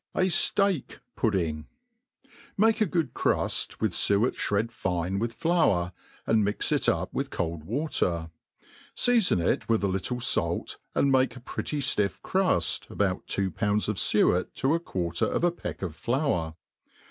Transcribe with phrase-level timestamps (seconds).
[0.15, 1.67] A Steak Pudding.
[2.57, 5.93] MAKE a good cruft, with fuet flired fine with flour,
[6.27, 8.31] ajid mix it up .with cold water.
[8.95, 13.87] Seafon it with a little fait, and, make a pretty ftiff cruft, about two pounds
[13.87, 16.55] of fuet to a quarter of a peck of flour.